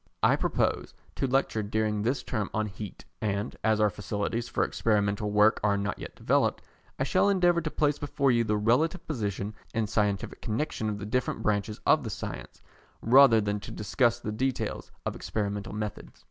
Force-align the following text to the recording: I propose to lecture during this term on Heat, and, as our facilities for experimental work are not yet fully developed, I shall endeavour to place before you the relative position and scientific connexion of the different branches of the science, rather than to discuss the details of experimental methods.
I 0.23 0.35
propose 0.35 0.95
to 1.13 1.27
lecture 1.27 1.61
during 1.61 2.01
this 2.01 2.23
term 2.23 2.49
on 2.55 2.65
Heat, 2.65 3.05
and, 3.21 3.55
as 3.63 3.79
our 3.79 3.91
facilities 3.91 4.49
for 4.49 4.63
experimental 4.63 5.29
work 5.29 5.59
are 5.63 5.77
not 5.77 5.99
yet 5.99 6.13
fully 6.13 6.25
developed, 6.25 6.63
I 6.97 7.03
shall 7.03 7.29
endeavour 7.29 7.61
to 7.61 7.69
place 7.69 7.99
before 7.99 8.31
you 8.31 8.43
the 8.43 8.57
relative 8.57 9.05
position 9.05 9.53
and 9.75 9.87
scientific 9.87 10.41
connexion 10.41 10.89
of 10.89 10.97
the 10.97 11.05
different 11.05 11.43
branches 11.43 11.79
of 11.85 12.03
the 12.03 12.09
science, 12.09 12.63
rather 13.03 13.39
than 13.39 13.59
to 13.59 13.69
discuss 13.69 14.19
the 14.19 14.31
details 14.31 14.89
of 15.05 15.15
experimental 15.15 15.71
methods. 15.73 16.19